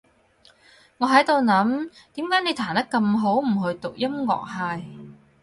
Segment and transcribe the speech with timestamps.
[0.97, 4.47] 我喺度諗，點解你彈得咁好，唔去讀音樂
[4.81, 4.87] 系？